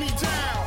[0.00, 0.64] me down.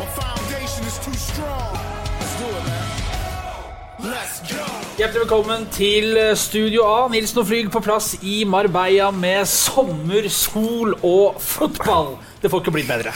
[0.00, 1.72] My foundation is too strong.
[2.20, 4.12] Let's do it, man.
[4.12, 4.64] Let's go.
[4.98, 7.08] Hjertelig velkommen til Studio A.
[7.12, 12.16] Nilsen og Flyg på plass i Marbella med sommer, sol og fotball.
[12.42, 13.14] Det får ikke blitt bedre.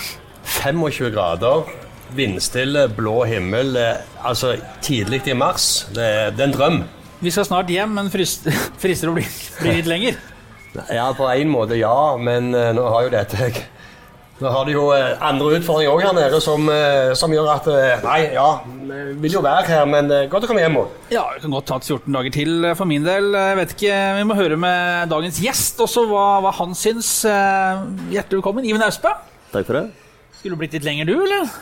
[0.63, 1.69] 25 grader,
[2.17, 3.77] vindstille, blå himmel.
[3.77, 5.89] eh, Altså tidlig i mars.
[5.95, 6.83] Det er, det er en drøm.
[7.21, 8.47] Vi skal snart hjem, men frist,
[8.83, 9.27] frister å bli,
[9.61, 10.19] bli litt lenger.
[10.91, 13.51] Ja, på en måte ja, men eh, nå har jo dette
[14.43, 17.69] Nå har de jo eh, andre utfordringer òg her nede som, eh, som gjør at
[17.71, 20.97] eh, Nei, ja, vi vil jo være her, men godt å komme hjem òg.
[21.15, 23.31] Ja, Vi kan godt ta 14 dager til for min del.
[23.39, 27.13] Jeg vet ikke, Vi må høre med dagens gjest også hva, hva han syns.
[27.23, 29.15] Hjertelig velkommen, Iven Austbø.
[29.55, 29.87] Takk for det.
[30.41, 31.55] Skulle du blitt litt lenger, du, eller?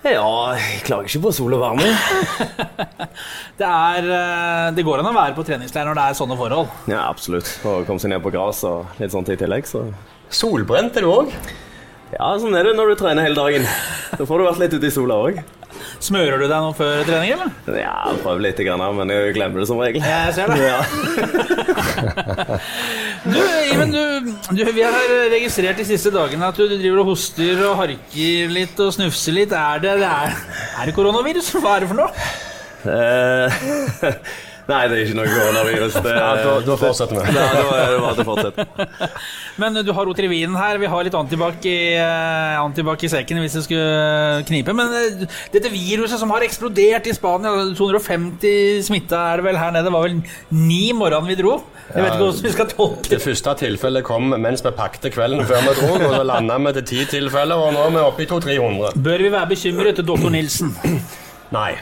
[0.00, 0.26] Ja,
[0.56, 1.86] jeg klager ikke på sol og varme.
[3.60, 6.70] Det, er, det går an å være på treningsleir når det er sånne forhold.
[6.88, 7.50] Ja, absolutt.
[7.68, 9.82] Og komme seg ned på gras og litt sånt i tillegg, så
[10.30, 11.32] Solbrent er du òg.
[12.14, 13.66] Ja, sånn er det når du trener hele dagen.
[14.16, 15.40] Da får du vært litt ute i sola òg.
[16.00, 17.50] Smører du deg nå før trening, eller?
[17.80, 20.04] Ja, prøver litt, grann, men jeg glemmer det som regel.
[20.04, 20.58] Jeg ser det.
[20.64, 20.80] Ja.
[23.20, 27.10] Du, Iben, du, du, vi har registrert de siste dagene at du, du driver og
[27.10, 29.52] hoster og harker litt og snufser litt.
[29.52, 30.38] Er det, det er,
[30.80, 31.50] er det koronavirus?
[31.60, 32.08] Hva er det for noe?
[34.70, 35.96] Nei, det er ikke noe koronavirus.
[36.04, 37.34] Det, Ja, da, da fortsetter vi.
[37.34, 39.08] Ja, da er det bare til å fortsette.
[39.60, 40.78] Men du har rot i vinen her.
[40.80, 44.74] Vi har litt antibac i, eh, antibac i sekken hvis det skulle knipe.
[44.76, 49.74] Men eh, dette viruset som har eksplodert i Spania, 250 smitta er det vel her
[49.74, 50.20] nede, det var vel
[50.54, 51.58] ni morgenen vi dro.
[51.90, 53.22] Jeg vet ikke hvordan vi skal tolke Det det.
[53.24, 56.86] første tilfellet kom mens vi pakte kvelden før vi dro, og så landa vi til
[56.92, 59.00] ti tilfeller, og nå er vi oppe i 200-300.
[59.02, 60.70] Bør vi være bekymret, doktor Nilsen?
[61.50, 61.72] Nei.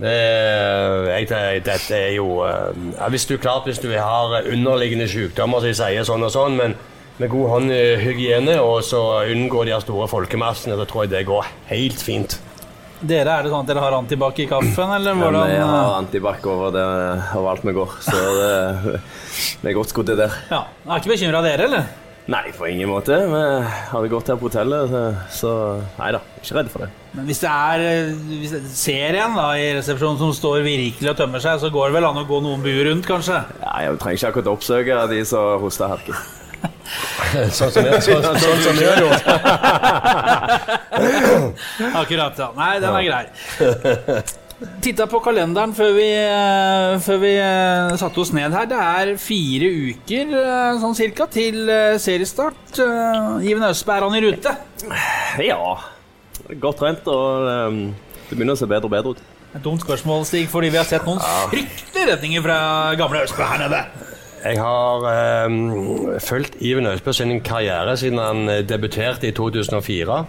[0.00, 5.08] Det, er- jeg, dette er jo eh, ja, Hvis du klart hvis du har underliggende
[5.10, 6.76] sykdommer som sier sånn og sånn, men
[7.20, 12.00] med god håndhygiene og så unngå de store folkemassene, så tror jeg det går helt
[12.00, 12.38] fint.
[13.00, 15.50] Dere, Er det sånn at dere har antibac i kaffen, eller hvordan?
[15.52, 16.82] vi har antibac over det
[17.36, 19.00] overalt vi går, så det,
[19.62, 20.34] vi er godt skodd der.
[20.50, 21.86] Ja, Er ikke bekymra dere, eller?
[22.30, 23.16] Nei, på ingen måte.
[23.26, 23.38] Vi
[23.90, 24.92] hadde gått her på hotellet,
[25.34, 26.90] så- nei da, ikke redd for det.
[27.12, 31.10] Men hvis det er eh, hvis det ser en da i resepsjonen som står virkelig
[31.10, 33.40] og tømmer seg, så går det vel an å gå noen buer rundt, kanskje?
[33.64, 36.14] Ja, jeg trenger ikke akkurat oppsøke de som hoster og herker.
[37.56, 39.00] Sånn som vi sånn, sånn har.
[42.02, 42.48] Akkurat, ja.
[42.56, 43.24] Nei, den er grei.
[44.60, 48.66] Titta på kalenderen før vi, eh, før vi eh, satte oss ned her.
[48.68, 52.80] Det er fire uker eh, sånn cirka til seriestart.
[53.40, 54.52] Iven Østberg, er han i rute?
[55.40, 55.76] Ja,
[56.60, 59.22] godt trent, og det begynner å se bedre og bedre ut.
[59.50, 62.58] Et dumt spørsmål, Stig, fordi vi har sett noen fryktelige redninger fra
[63.00, 63.80] gamle Østberg her nede.
[64.40, 70.20] Jeg har eh, fulgt Iven Østberg sin karriere siden han debuterte i 2004.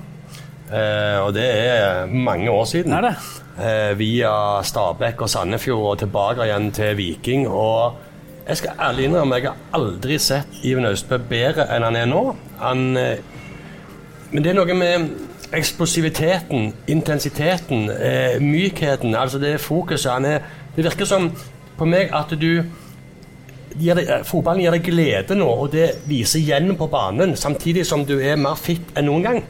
[0.72, 2.94] Eh, og det er mange år siden.
[2.94, 3.16] Er det?
[3.60, 7.48] Eh, via Stabæk og Sandefjord og tilbake igjen til Viking.
[7.48, 7.98] Og
[8.48, 12.24] jeg skal ærlig innrømme jeg har aldri sett Iven Austbø bedre enn han er nå.
[12.60, 13.18] Han, eh,
[14.32, 15.10] men det er noe med
[15.54, 20.12] eksplosiviteten, intensiteten, eh, mykheten, altså det fokuset.
[20.12, 20.40] Han er,
[20.76, 21.32] det virker som
[21.78, 22.64] på meg at du
[23.80, 28.06] gir deg, Fotballen gir deg glede nå, og det viser igjen på banen, samtidig som
[28.06, 29.44] du er mer fit enn noen gang.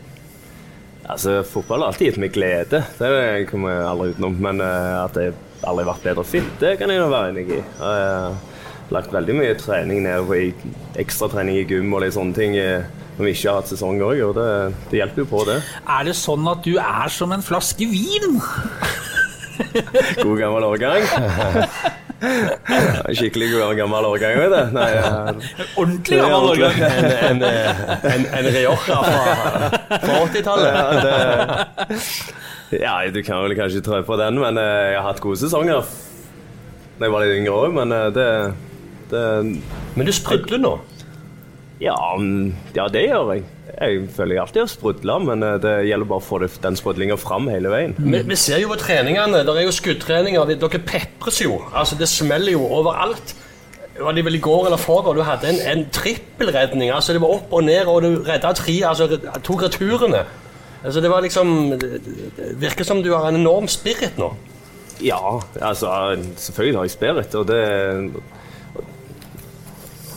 [1.11, 4.37] Altså, Fotball har alltid gitt meg glede, det kommer jeg aldri utenom.
[4.47, 5.35] Men uh, at jeg
[5.67, 7.59] aldri har vært bedre fit, det kan jeg nå være enig i.
[7.59, 8.39] Jeg har
[8.91, 10.49] lagt veldig mye trening ned i
[10.99, 12.83] ekstratrening i gym og litt sånne ting eh,
[13.15, 14.47] når vi ikke har hatt sesong òg, og det,
[14.91, 15.59] det hjelper jo på, det.
[15.83, 18.39] Er det sånn at du er som en flaske vin?
[20.23, 21.07] God gammel årgang.
[22.21, 24.75] Skikkelig god gammel årgang, vet du.
[24.75, 25.09] Nei, ja.
[25.79, 26.77] Ordentlig gammel årgang.
[26.85, 27.41] En, en,
[28.11, 29.01] en, en Rioja fra,
[29.95, 30.77] fra 80-tallet.
[32.77, 35.41] ja, ja, du kan vel kanskje trø på den, men eh, jeg har hatt gode
[35.41, 35.81] sesonger
[37.01, 38.25] da jeg var litt yngre òg, men eh, det,
[39.09, 39.21] det
[39.97, 40.75] Men du sprudler nå.
[41.81, 43.43] Ja, mm, ja, det gjør jeg.
[43.71, 47.17] Jeg føler jeg alltid har sprudla, men eh, det gjelder bare å få den sprudlinga
[47.17, 47.95] fram hele veien.
[47.97, 51.57] Vi, vi ser jo på treningene, det er jo skuddtreninger, dere pepres jo.
[51.71, 53.33] Altså, det smeller jo overalt.
[53.97, 56.93] Var det vel i går eller forgår du hadde en, en trippelredning?
[56.93, 59.09] Altså, det var opp og ned, og du redda tre, altså
[59.41, 60.21] to returene.
[60.81, 64.31] Altså, det var liksom Det virker som du har en enorm spirit nå.
[65.01, 65.89] Ja, altså
[66.37, 67.61] selvfølgelig har jeg spirit, og det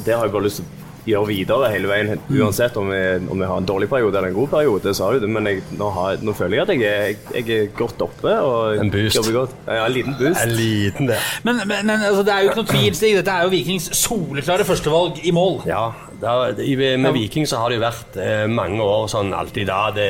[0.04, 0.73] Det har jeg bare lyst til
[1.04, 4.36] gjøre videre hele veien, uansett om vi, om vi har en dårlig periode eller en
[4.38, 4.94] god periode.
[4.96, 7.58] Så har jeg det, men jeg, nå, har, nå føler jeg at jeg er, jeg
[7.58, 9.18] er godt oppe og En boost.
[9.18, 9.56] jobber godt.
[9.66, 10.40] Ja, en liten boost.
[10.44, 11.18] En liten det.
[11.44, 13.18] Men, men, men altså, det er jo ikke noe tvil, Stig.
[13.20, 15.60] Dette er jo Vikings soleklare førstevalg i mål.
[15.68, 15.84] Ja,
[16.22, 19.82] der, i, med Viking så har det jo vært eh, mange år sånn alltid da.
[19.94, 20.08] Det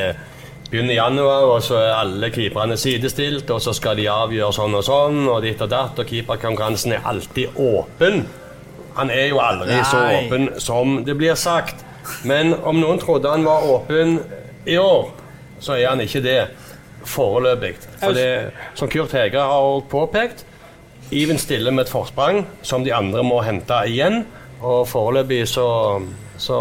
[0.70, 4.78] begynner i januar, og så er alle keeperne sidestilt, og så skal de avgjøre sånn
[4.78, 8.24] og sånn, og ditt og datt, og keeperkonkurransen er alltid åpen.
[8.94, 11.84] Han er jo aldri så åpen som det blir sagt.
[12.28, 14.18] Men om noen trodde han var åpen
[14.68, 15.10] i år,
[15.60, 16.40] så er han ikke det
[17.08, 17.74] foreløpig.
[18.00, 20.44] For det, som Kurt Hege har påpekt,
[21.12, 24.24] Iven stiller med et forsprang som de andre må hente igjen.
[24.64, 25.66] Og foreløpig så,
[26.40, 26.58] så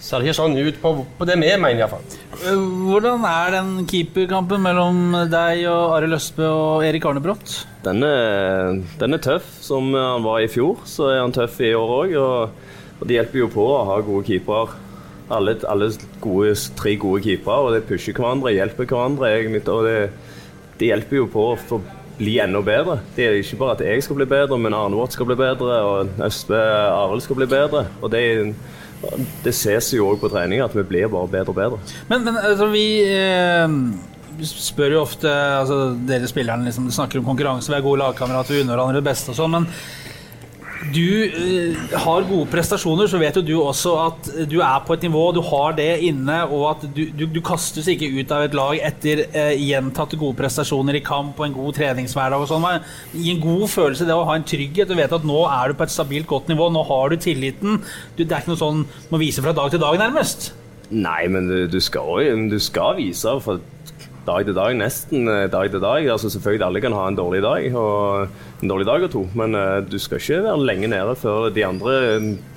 [0.00, 2.04] ser det ikke sånn ut på, på det vi mener, iallfall.
[2.38, 5.00] Eh, Hvordan er den keeperkampen mellom
[5.32, 7.54] deg og Arild Østbø og Erik Arnebrott?
[7.84, 10.80] Den er, den er tøff, som han var i fjor.
[10.88, 12.16] Så er han tøff i år òg.
[12.22, 14.78] Og, og det hjelper jo på å ha gode keepere.
[15.34, 15.90] Alle, alle
[16.24, 19.28] gode, tre gode keepere, og de pusher hverandre, hjelper hverandre.
[19.36, 19.98] egentlig, og det,
[20.80, 21.80] det hjelper jo på å
[22.18, 22.98] bli enda bedre.
[23.14, 25.76] Det er ikke bare at jeg skal bli bedre, men Arne Watt skal bli bedre,
[25.84, 27.84] og Østbø Arild skal bli bedre.
[28.00, 28.22] Og det,
[29.44, 31.80] det ses jo òg på trening at vi blir bare bedre og bedre.
[32.10, 33.76] Men, men altså, vi eh,
[34.48, 35.78] spør jo ofte altså,
[36.08, 39.34] Dere spillerne liksom, snakker om konkurranse, vi er gode lagkamerater, vi unner hverandre det beste
[39.34, 39.68] og sånn, men
[40.92, 45.06] du eh, har gode prestasjoner, så vet jo du også at du er på et
[45.08, 48.54] nivå, du har det inne, og at du, du, du kastes ikke ut av et
[48.56, 52.68] lag etter eh, gjentatte gode prestasjoner i kamp og en god treningshverdag og sånn.
[53.14, 54.88] Gi en god følelse det å ha en trygghet.
[54.90, 57.82] Du vet at nå er du på et stabilt, godt nivå, nå har du tilliten.
[58.14, 60.52] Du, det er ikke noe sånn må vise fra dag til dag, nærmest.
[60.94, 63.58] Nei, men du, skal, du skal vise fra
[64.28, 66.06] dag til dag, nesten eh, dag til dag.
[66.12, 69.54] Altså Selvfølgelig alle kan ha en dårlig dag og en dårlig dag og to, men
[69.54, 71.92] uh, du skal ikke være lenge nede før de andre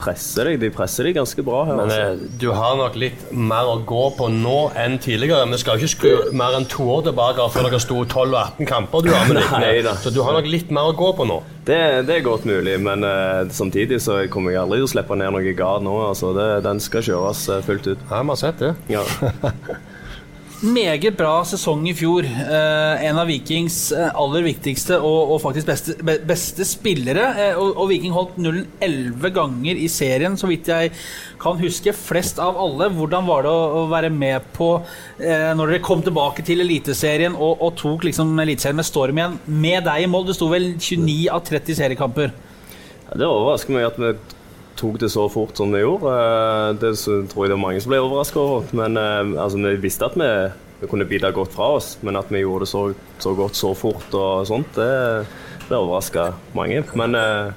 [0.01, 0.57] presser deg.
[0.63, 1.77] De presser deg ganske bra her.
[1.77, 1.99] Men altså.
[2.15, 5.45] eh, du har nok litt mer å gå på nå enn tidligere.
[5.51, 8.71] Vi skal ikke skru mer enn to år tilbake før dere sto 12 og 18
[8.71, 9.05] kamper.
[9.05, 9.41] Du har med.
[9.61, 9.75] Nei.
[10.01, 11.37] Så du har nok litt mer å gå på nå.
[11.69, 11.79] det,
[12.09, 15.35] det er godt mulig, men uh, samtidig så kommer jeg aldri til å slippe ned
[15.37, 15.95] noe gard nå.
[16.09, 18.05] Altså, det, den skal kjøres eh, fullt ut.
[18.09, 18.73] Ja, vi har sett det.
[18.91, 19.05] Ja.
[20.61, 22.21] Meget bra sesong i fjor.
[22.21, 25.95] Eh, en av Vikings eh, aller viktigste og, og faktisk beste,
[26.29, 27.23] beste spillere.
[27.33, 30.91] Eh, og, og Viking holdt nullen elleve ganger i serien, så vidt jeg
[31.41, 31.95] kan huske.
[31.97, 32.91] Flest av alle.
[32.93, 34.67] Hvordan var det å, å være med på
[35.17, 39.39] eh, når dere kom tilbake til Eliteserien og, og tok liksom Eliteserien med storm igjen?
[39.65, 40.29] Med deg i mål.
[40.29, 42.37] Det sto vel 29 av 30 seriekamper.
[43.07, 44.13] Ja, Det overrasker meg at vi
[44.81, 46.11] tok det så fort som vi gjorde.
[46.17, 46.91] Eh, Det
[47.31, 48.67] tror jeg det var mange som ble overraska over.
[48.73, 50.29] Men eh, altså, vi visste at vi,
[50.81, 52.85] vi kunne bite godt fra oss, men at vi gjorde det så,
[53.21, 55.27] så godt så fort og sånt, det,
[55.69, 56.81] det overraska mange.
[56.97, 57.51] Men, eh,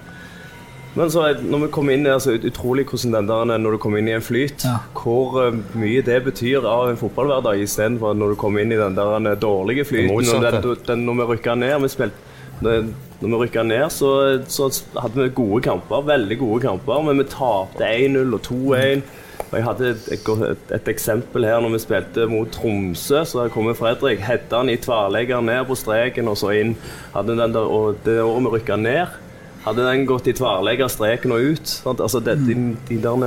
[0.94, 4.12] men så når vi kom inn altså, Utrolig hvordan den der når du kommer inn
[4.12, 4.76] i en flyt, Ja.
[4.94, 9.34] hvor mye det betyr av en fotballhverdag istedenfor når du kommer inn i den der
[9.42, 10.14] dårlige flyten.
[10.14, 12.76] Og den, den, når vi rykka ned vi spilte
[13.20, 14.10] når vi rykka ned, så,
[14.50, 14.68] så
[14.98, 19.04] hadde vi gode kamper, veldig gode kamper, men vi tapte 1-0 og 2-1.
[19.44, 23.22] Og Jeg hadde et, et, et eksempel her når vi spilte mot Tromsø.
[23.28, 26.74] Så kommer Fredrik, hedda han i tverrlegger ned på streken og så inn.
[27.14, 29.20] Hadde den der, og det året vi rykka ned,
[29.64, 31.70] hadde den gått i tverrlegger, streken og ut.
[31.70, 32.02] Sant?
[32.02, 32.58] Altså det, de,
[32.90, 33.22] de der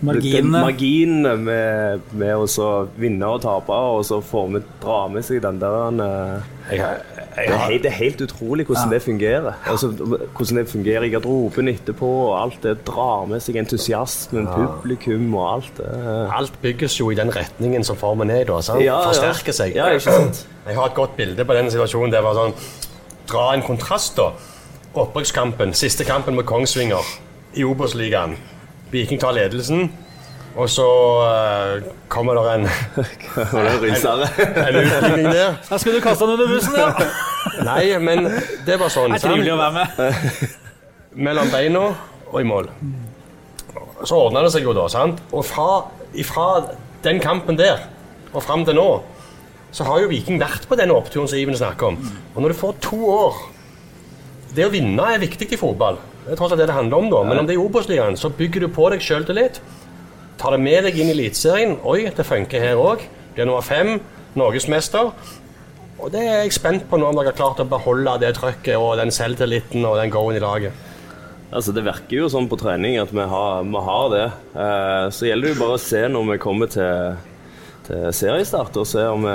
[0.00, 0.62] Marginene.
[0.64, 5.42] marginene med, med å så vinne og tape, og så får vi dra med seg
[5.44, 9.52] den der uh, Jeg, det er, helt, det er helt utrolig hvordan det fungerer.
[9.70, 12.10] Altså, hvordan det fungerer i garderoben etterpå.
[12.26, 15.88] og Alt det drar med seg entusiasmen, publikum og alt det.
[16.36, 18.60] alt bygges jo i den retningen som formen er i, da.
[18.60, 18.82] Sant?
[18.84, 19.08] Ja, ja.
[19.08, 19.74] Forsterker seg.
[19.76, 20.44] Ja, ikke sant?
[20.66, 22.12] Jeg har et godt bilde på den situasjonen.
[22.12, 22.54] Det var sånn
[23.30, 24.32] Dra en kontrast, da.
[24.98, 27.04] Opprykkskampen, siste kampen mot Kongsvinger
[27.54, 28.34] i Obos-ligaen.
[28.90, 29.92] Viking tar ledelsen,
[30.56, 30.86] og så
[31.22, 32.64] uh, kommer det en,
[33.54, 34.24] Og det ryser.
[34.40, 35.60] en utligning der.
[35.68, 36.90] Da skal du kaste han under bussen, ja!
[37.70, 38.26] Nei, men
[38.66, 39.14] det var sånn.
[39.14, 40.56] Det er trivelig å være med.
[41.28, 41.86] mellom beina
[42.30, 42.68] og i mål.
[44.06, 45.20] Så ordna det seg jo da, sant?
[45.34, 45.84] Og fra,
[46.18, 46.50] ifra
[47.04, 47.86] den kampen der
[48.30, 48.88] og fram til nå,
[49.74, 51.98] så har jo Viking vært på den oppturen som Iven snakker om.
[52.34, 53.42] Og når du får to år
[54.50, 56.00] Det å vinne er viktig i fotball.
[56.24, 57.20] Det er tross alt det det handler om, da.
[57.22, 59.60] Men om det er i Obos-ligaen, så bygger du på deg sjøltillit.
[60.40, 61.74] Tar det med deg inn i Eliteserien.
[61.84, 63.02] Oi, det funker her òg.
[63.36, 63.98] Blir nummer fem.
[64.38, 65.10] Norgesmester.
[66.00, 68.78] Og det er jeg spent på nå, om dere har klart å beholde det trøkket
[68.78, 70.86] og den selvtilliten og den go-en i laget.
[71.50, 74.22] Altså, det virker jo sånn på trening at vi har, vi har det.
[74.54, 77.20] Eh, så gjelder det jo bare å se når vi kommer til,
[77.90, 79.26] til seriestart, og se om,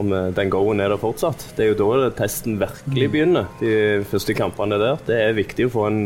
[0.00, 1.50] om den go-en er der fortsatt.
[1.58, 5.04] Det er jo da testen virkelig begynner, de første kampene der.
[5.10, 6.02] Det er viktig å få en,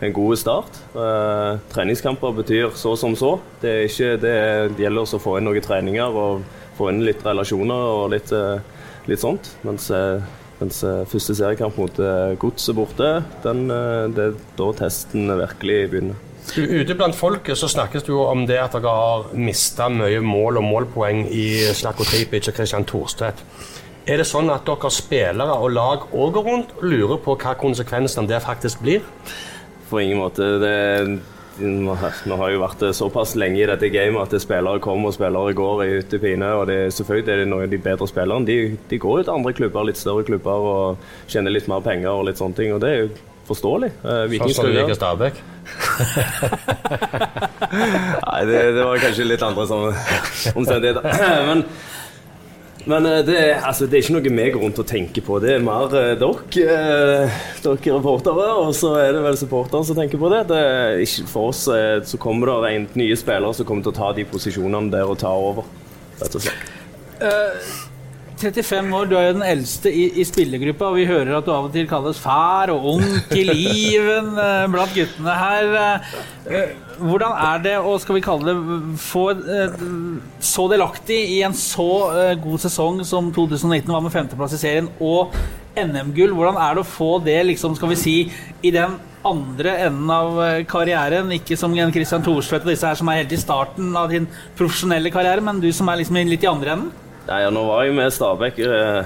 [0.00, 0.80] en god start.
[0.94, 3.36] Eh, treningskamper betyr så som så.
[3.62, 6.44] Det, ikke, det, er, gjelder å få inn noen treninger og
[6.76, 8.60] få inn litt relasjoner og litt, eh,
[9.08, 9.54] litt sånt.
[9.66, 10.20] Mens, eh,
[10.60, 12.02] mens eh, første seriekamp mot
[12.42, 13.10] Godset borte,
[13.44, 13.66] den,
[14.16, 16.22] det er da testen virkelig begynner.
[16.46, 20.60] Ute blant folket så snakkes det jo om det at dere har mista mye mål
[20.60, 23.42] og målpoeng i Slatko Tripic og Kristian Thorstvedt.
[24.06, 27.56] Er det sånn at dere spillere og lag òg går rundt og lurer på hva
[27.58, 29.02] konsekvensen det faktisk blir?
[29.90, 30.46] På ingen måte.
[30.62, 30.74] Det,
[31.58, 35.84] vi har jo vært såpass lenge i dette gamet at spillere kommer og spillere går
[35.84, 36.48] i hytte pine.
[36.58, 38.48] Og det, selvfølgelig er det noen av de bedre spillerne.
[38.48, 38.56] De,
[38.90, 40.86] de går jo til andre klubber, litt større klubber, og
[41.32, 42.70] tjener litt mer penger og litt sånne ting.
[42.76, 43.08] Og det er jo
[43.46, 43.90] forståelig.
[44.02, 45.34] Eh, Viking Sånn som du liker Stabæk?
[48.26, 49.90] Nei, det, det var kanskje litt andre sånne
[50.58, 51.02] omstendigheter.
[51.50, 51.60] Men,
[52.86, 55.40] men eh, det, altså, det er ikke noe vi går rundt og tenker på.
[55.42, 59.98] Det er mer eh, dere, eh, dere reportere, og så er det vel supporterne som
[59.98, 60.44] tenker på det.
[60.52, 60.62] det
[61.06, 64.12] ikke for oss eh, så kommer det en nye spillere som kommer til å ta
[64.16, 65.66] de posisjonene der og ta over.
[66.22, 66.72] Rett og slett.
[68.36, 71.52] 35 år, du er jo den eldste i, i spillergruppa, og vi hører at du
[71.54, 75.76] av og til kalles far og onkel Iven eh, blant guttene her.
[76.44, 79.78] Eh, Hvordan er det å skal vi kalle det, få eh,
[80.44, 81.88] så delaktig i en så
[82.42, 85.32] god sesong som 2019 var med femteplass i serien, og
[85.76, 86.36] NM-gull?
[86.36, 88.16] Hvordan er det å få det, liksom, skal vi si,
[88.60, 90.36] i den andre enden av
[90.70, 94.12] karrieren, ikke som en Christian Thorsvedt og disse her som er helt i starten av
[94.12, 94.28] din
[94.60, 96.94] profesjonelle karriere, men du som er liksom litt i andre enden?
[97.26, 98.58] Nei, ja, nå var jeg med Stabæk.
[98.62, 99.04] eh,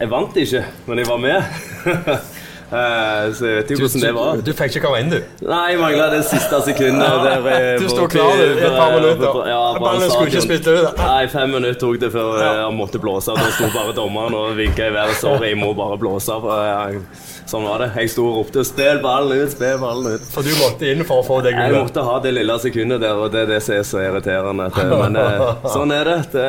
[0.00, 1.42] Jeg vant ikke, men jeg var med.
[2.70, 4.36] Eh, Så jeg vet jo hvordan det var.
[4.46, 5.18] Du fikk ikke komme inn, du.
[5.48, 7.24] Nei, jeg mangla det siste sekundet.
[7.50, 9.40] jeg Du sto klar du, i et par minutter.
[9.50, 11.00] Ja, Ballen skulle ikke spilt ut.
[11.00, 13.34] Nei, fem minutter tok det før eh, han måtte blåse.
[13.34, 15.18] Da sto bare dommeren og vinka i været.
[15.18, 16.30] Sorry, jeg må bare blåse.
[16.38, 17.88] Eh, Sånn var det.
[17.98, 20.22] Jeg sto og ropte 'spill ballen ut', spill ballen ut.
[20.30, 21.72] For du måtte inn for å få det gullet?
[21.74, 24.68] Jeg måtte ha det lille sekundet der, og det er det som er så irriterende.
[24.70, 26.18] eh, Men eh, sånn er det.
[26.30, 26.46] Det,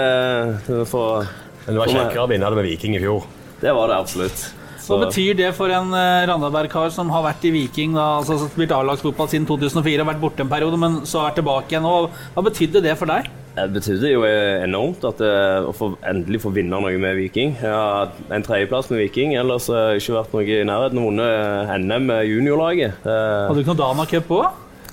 [0.68, 1.26] det, for,
[1.66, 3.26] Men det var kjekkere å vinne det med Viking i fjor.
[3.62, 4.46] det var det absolutt.
[4.92, 8.50] Hva betyr det for en uh, Randaberg-kar som har vært i Viking, da, altså som
[8.52, 12.42] spilt A-lagsfotball siden 2004, vært borte en periode, men så er tilbake igjen Og Hva
[12.50, 13.24] betydde det for deg?
[13.52, 17.50] Det betydde jo enormt at eh, å få, endelig få vinne noe med Viking.
[17.60, 21.02] Jeg har en tredjeplass med Viking, ellers har jeg ikke vært noe i nærheten.
[21.04, 22.92] Vunnet NM med juniorlaget.
[23.04, 24.46] Eh, Hadde du ikke noe Dana Cup òg?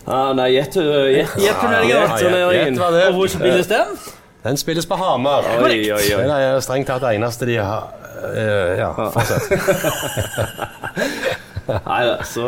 [0.08, 3.88] ah, nei, Jet-turneringen, Og hvor spilles den?
[4.42, 5.44] Den spilles på Hamar.
[5.60, 6.24] Oi, oi, oi.
[6.24, 7.97] Det er strengt tatt det eneste de har eh,
[8.78, 9.50] Ja, fortsett.
[11.86, 12.46] Nei da, så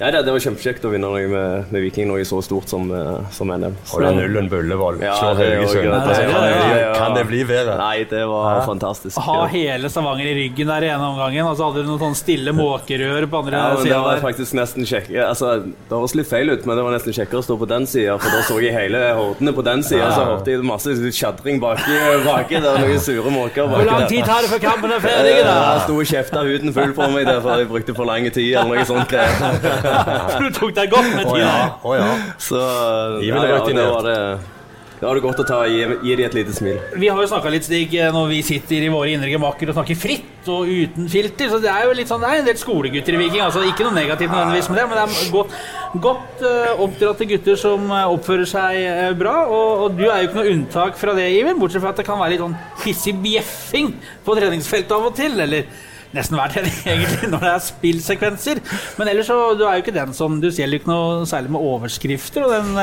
[0.00, 2.86] Nei, det, det var kjempekjekt å vinne noe med, med Viking, noe så stort som,
[2.88, 3.74] eh, som NM.
[3.92, 4.96] Og den nullen Bullevål.
[5.04, 5.92] Ja, Slår det er jo Haugesund.
[5.92, 7.74] Altså, kan, det bli, kan det bli bedre?
[7.76, 9.18] Nei, det var fantastisk.
[9.26, 12.16] Ha hele Stavanger i ryggen der i ene omgangen, og så hadde du noen sånn
[12.16, 16.30] stille måkerør på andre Ja, men det var faktisk nesten kjekk altså, Det høres litt
[16.30, 18.56] feil ut, men det var nesten kjekkere å stå på den sida, for da så
[18.64, 23.04] jeg hele hordene på den sida, så hørte jeg masse tjadring baki, baki der, noen
[23.04, 25.60] sure måker Hvor lang tid tar det før kampen er ferdig, Jeg da?
[25.84, 28.80] sto og kjefta huden full på meg der, for jeg brukte for lang tid, eller
[28.80, 29.12] noe sånt.
[29.90, 30.38] Greier.
[30.40, 31.34] Du tok deg godt med tida.
[31.34, 31.66] Oh, ja.
[31.82, 32.08] Oh, ja.
[32.40, 32.62] Så
[33.26, 34.16] ja, det ja, det var det
[35.00, 36.80] Da var det godt å ta, gi, gi dem et lite smil.
[37.00, 39.96] Vi har jo snakka litt, Stig, når vi sitter i våre indre gemakker og snakker
[39.96, 41.48] fritt og uten filter.
[41.52, 43.44] Så det er jo litt sånn, det er en del skolegutter i Viking.
[43.44, 45.58] altså Ikke noe negativt nødvendigvis med det, men det er godt,
[46.06, 49.36] godt uh, oppdratte gutter som eh, oppfører seg uh, bra.
[49.48, 52.08] Og, og du er jo ikke noe unntak fra det, Iven, bortsett fra at det
[52.08, 53.94] kan være litt sånn hissig bjeffing
[54.26, 55.40] på treningsfeltet av og til.
[55.48, 58.60] eller Nesten hver tredje, egentlig, når det er spillsekvenser.
[58.98, 61.62] Men ellers så du er jo ikke den som Du selger ikke noe særlig med
[61.70, 62.48] overskrifter.
[62.48, 62.76] Og den,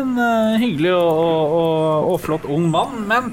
[0.00, 3.02] en eh, hyggelig og, og, og, flott ung mann.
[3.10, 3.32] Men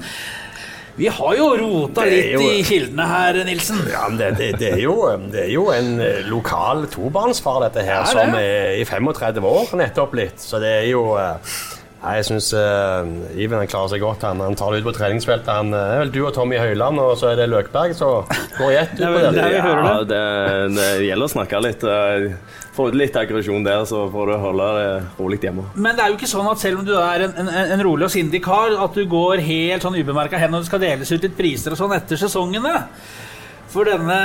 [0.98, 3.80] vi har jo rota litt jo- i kildene her, Nilsen.
[3.88, 4.96] Ja, men det, det, det, er jo,
[5.32, 9.72] det er jo en eh, lokal tobarnsfar, dette her, Ja, som er i 35 år
[9.80, 10.44] nettopp litt.
[10.44, 11.56] Så det er jo eh,
[12.02, 12.48] Nei, jeg syns
[13.38, 14.24] Iven han klarer seg godt.
[14.26, 15.46] Han, han tar det ut på treningsfeltet.
[15.54, 18.08] Han eh, er vel du og Tommy Høiland, og så er det Løkberg, så
[18.56, 19.02] går i ett ut
[19.36, 20.22] Det på Ja, det,
[20.74, 21.86] det gjelder å snakke litt.
[21.86, 25.66] eh, Får ut litt aggresjon der, så får du holde det rolig hjemme.
[25.76, 28.06] Men det er jo ikke sånn at selv om du er en, en, en rolig
[28.08, 31.26] og sindig kar, at du går helt sånn ubemerka hen når det skal deles ut
[31.28, 32.78] litt priser og sånn etter sesongene.
[33.72, 34.16] For denne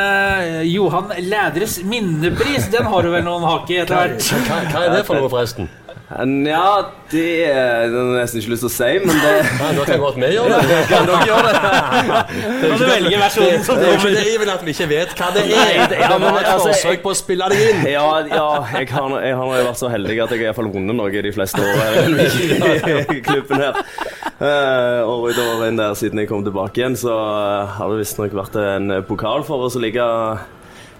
[0.41, 4.31] eh, Johan Lædres minnepris, den har du vel noen hake i etter hvert?
[4.48, 5.69] Hva, hva er det for noe, forresten?
[6.07, 9.31] Ja, det er har jeg nesten ikke lyst til å si, men det
[9.75, 10.77] da kan godt vi gjøre det.
[10.87, 11.71] kan dere gjøre det.
[12.61, 14.15] Kan du velge versjonen som Det er jo ikke kommer?
[14.15, 15.51] det, Iven, at vi ikke vet hva det er.
[15.51, 17.83] Det- Det ja, et altså, forsøk på å spille det inn.
[17.91, 18.47] Ja, ja
[18.79, 21.11] jeg, har, jeg har vært så heldig at jeg har i hvert fall vunnet noe
[21.27, 22.29] de fleste årene
[23.17, 23.83] i klubben her.
[24.39, 27.99] Uh, år ut og inn der siden jeg kom tilbake igjen, så eh, har det
[28.05, 30.07] visstnok vært en pokal for oss å ligge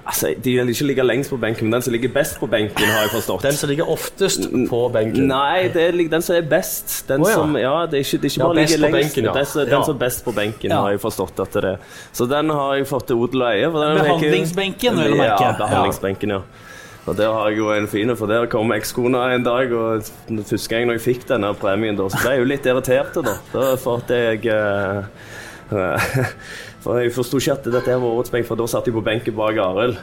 [0.08, 2.86] Altså, De vil ikke ligge lengst på benken, men den som ligger best på benken,
[2.88, 3.42] har jeg forstått.
[3.44, 5.26] Den som ligger oftest på benken.
[5.28, 6.94] Nei, det er den som er best.
[7.10, 7.36] Den oh, ja.
[7.36, 9.16] som, ja, det er ikke, det er ikke Ja, bare ligger på lengst.
[9.16, 9.34] benken, ja.
[9.36, 9.82] Den, som- Ja.
[9.84, 10.80] som er best på benken, Ja.
[10.82, 11.78] har jeg forstått at det er.
[12.14, 13.68] Så den har jeg fått til odel og eie.
[13.70, 15.44] Behandlingsbenken, vil å merke.
[15.44, 16.42] Ja, behandlingsbenken, ja.
[17.08, 20.04] Og der har jeg jo en fin, for der kom ekskona en dag, og
[20.44, 23.14] første gang jeg fikk denne premien, da, så ble jeg jo litt irritert.
[23.14, 25.04] Da, da for at jeg eh,
[26.88, 29.36] For jeg forsto ikke at dette var årets benk, for da satt jeg på benken
[29.36, 29.98] bak Arild.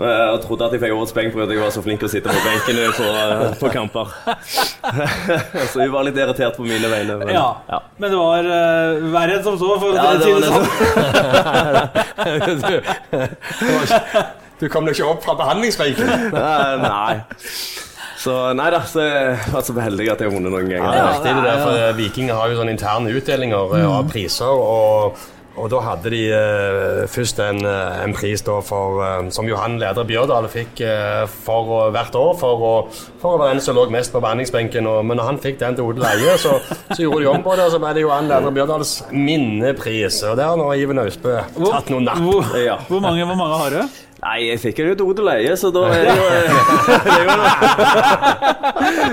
[0.00, 2.32] Jeg trodde at jeg fikk årets benk fordi jeg var så flink til å sitte
[2.32, 4.06] på benken på, eh, på kamper.
[5.70, 7.14] så hun var litt irritert på mine vegne.
[7.20, 7.48] Men, Ja.
[7.68, 7.78] ja.
[8.00, 10.66] Men det var uh, verre enn som så, for Ja, å si det sånn.
[14.60, 16.08] Du kom deg ikke opp fra behandlingsbenken.
[16.36, 17.14] Eh, Nei.
[18.20, 20.84] Så nei da, så jeg var så heldig at jeg har vunnet noen ganger.
[20.84, 24.52] Ja, det er viktig det der, for Vikinger har jo sånne interne utdelinger av priser.
[24.52, 25.16] og
[25.60, 30.06] og da hadde de eh, først en, eh, en pris for, eh, som Johan Leder
[30.08, 32.72] Bjørdal fikk eh, for, hvert år for å,
[33.20, 34.88] for å være den som lå mest på behandlingsbenken.
[34.90, 36.56] Og, men når han fikk den til Odel Eie, så,
[36.90, 40.22] så gjorde de om på det, og så ble det Johan Leder Bjørdals minnepris.
[40.30, 42.22] Og der har nå Iven Austbø tatt noen napp.
[42.24, 42.78] Hvor, Ja.
[42.88, 44.00] hvor, mange, hvor mange har du?
[44.20, 46.24] Nei, jeg fikk den jo til Odel Eie, så da er det jo
[47.06, 47.52] Det er jo noe.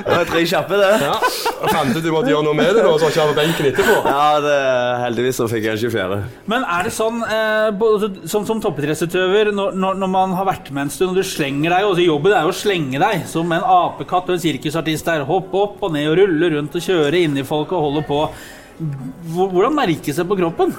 [0.03, 0.89] Det var tre kjappe, det.
[1.05, 1.13] Ja,
[1.61, 3.95] og Fant du du måtte gjøre noe med det, da, så ikke på benken etterpå?
[4.03, 4.57] Ja, det,
[5.05, 6.19] heldigvis så fikk jeg ikke fjerde.
[6.51, 10.73] Men er det sånn, eh, både, som, som toppidrettsutøver, når, når, når man har vært
[10.75, 13.55] med en stund, og du slenger deg også, Jobben er jo å slenge deg som
[13.55, 15.23] en apekatt og en sirkusartist der.
[15.27, 18.21] Hoppe opp og ned og rulle rundt og kjøre inni folk og holde på.
[19.33, 20.75] Hvordan merkes det på kroppen?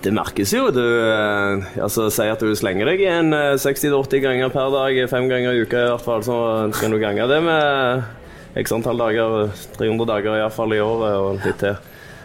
[0.00, 0.70] Det merkes jo.
[0.72, 5.28] Du eh, altså, sier at du slenger deg en eh, 60-80 ganger per dag, fem
[5.28, 6.24] ganger i uka i hvert fall.
[6.24, 6.36] Så
[6.78, 11.60] kan du gange det med x antall dager, 300 dager iallfall i året og litt
[11.60, 11.76] til.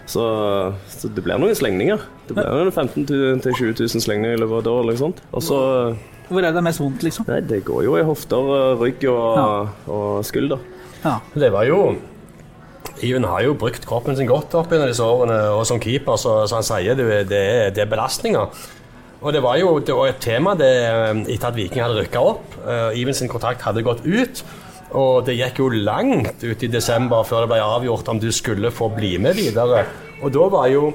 [0.08, 0.24] Så,
[0.88, 2.01] så det blir noen slengninger.
[2.29, 4.82] Det blir 15 000-20 000 slengninger i løpet av et år.
[4.86, 5.22] Eller sånt.
[5.36, 5.60] Også,
[6.29, 7.27] Hvor er det mest vondt, liksom?
[7.27, 10.63] Nei, det går jo i hofter, rygg og, og skulder.
[11.03, 11.20] Ja.
[11.36, 11.79] Det var jo
[13.04, 16.38] Iven har jo brukt kroppen sin godt opp gjennom disse årene, og som keeper, så,
[16.48, 17.44] så han sier det, det,
[17.75, 18.54] det er belastninger.
[19.25, 20.70] Og det var jo det var et tema det,
[21.34, 22.56] etter at Viking hadde rykka opp.
[22.62, 24.44] Uh, Iven sin kontrakt hadde gått ut.
[24.96, 28.72] Og det gikk jo langt ut i desember før det ble avgjort om du skulle
[28.72, 29.84] få bli med videre.
[30.22, 30.94] Og da var jo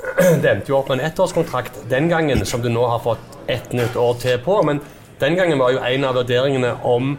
[0.42, 3.74] Det endte jo opp med en ettårskontrakt den gangen, som du nå har fått ett
[3.76, 4.56] nytt år til på.
[4.66, 4.80] Men
[5.20, 7.14] den gangen var jo en av vurderingene om,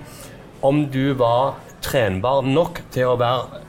[0.66, 3.62] om du var trenbar nok til å være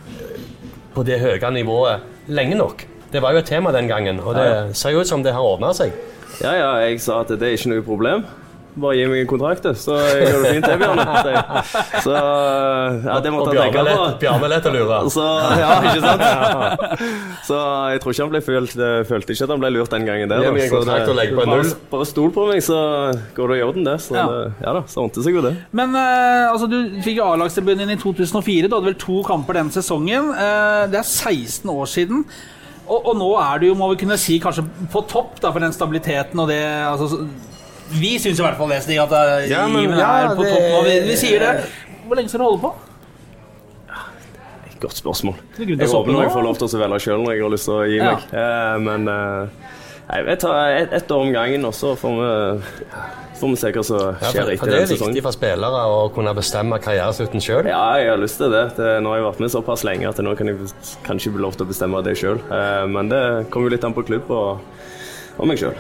[0.94, 2.84] på det høye nivået lenge nok.
[3.12, 5.44] Det var jo et tema den gangen, og det ser jo ut som det har
[5.44, 5.92] ordna seg.
[6.40, 8.24] Ja, ja, jeg sa at det er ikke noe problem.
[8.72, 11.02] Bare gi meg en kontrakt, du, så gjør det fint, det, Bjarne.
[11.04, 12.12] Så- Så
[13.04, 14.04] ja, det måtte jeg tenke på.
[14.22, 15.00] Bjarne lett å lure.
[15.16, 15.24] Så,
[15.60, 16.22] ja, ikke sant?
[17.48, 17.58] Så
[17.92, 18.76] jeg tror ikke han ble følt,
[19.10, 20.46] følte ikke at han ble lurt den gangen der.
[20.46, 21.74] Gi meg en Så kontrakt det- og legg på en null.
[21.92, 22.78] bare stol på meg, så
[23.36, 23.98] går det i orden, det.
[24.06, 24.24] Så Ja.
[24.64, 25.52] ja da, så ordnet seg jo det.
[25.76, 28.72] Men eh, altså, du fikk jo A-lagsdebuten din i 2004.
[28.72, 30.32] Du hadde vel to kamper den sesongen.
[30.32, 32.24] Eh, det er 16 år siden.
[32.88, 35.60] Og, og nå er du jo, må vi kunne si, kanskje på topp da, for
[35.62, 37.26] den stabiliteten og det altså, så-
[37.92, 40.52] Vi syns i hvert fall det, Stig, at det Ja, men- ja, er på det-
[40.54, 40.82] topp nå.
[40.88, 41.66] Vi, vi sier det.
[42.06, 42.72] Hvor lenge skal du holde på?
[44.82, 45.34] Godt spørsmål.
[45.58, 47.82] Jeg håper jeg får lov til å velge sjøl når jeg har lyst til å
[47.86, 48.14] gi Ja.
[48.16, 48.22] meg.
[48.34, 52.58] Eh, men eh, jeg tar ett et år om gangen, og så får vi,
[53.38, 55.84] får vi se hva som Ja, skjer for, etter for det er viktig for spillere
[55.86, 57.64] å kunne bestemme karriereslutten sjøl.
[57.70, 58.74] Ja, jeg har lyst til det.
[58.76, 59.02] det.
[59.04, 60.56] Nå har jeg vært med såpass lenge at nå kan jeg
[61.06, 62.40] kanskje bli lov til å bestemme det sjøl.
[62.50, 64.58] Eh, men det kommer jo litt an på klubb og,
[65.42, 65.74] og meg sjøl,